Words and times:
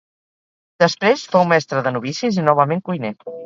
Després 0.83 1.27
fou 1.35 1.47
mestre 1.51 1.87
de 1.89 1.95
novicis 2.01 2.43
i 2.45 2.51
novament 2.51 2.87
cuiner. 2.91 3.17